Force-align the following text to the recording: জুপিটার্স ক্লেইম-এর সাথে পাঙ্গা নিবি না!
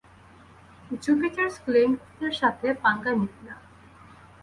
জুপিটার্স 1.03 1.55
ক্লেইম-এর 1.65 2.33
সাথে 2.41 2.67
পাঙ্গা 2.83 3.11
নিবি 3.11 3.41
না! 3.47 3.55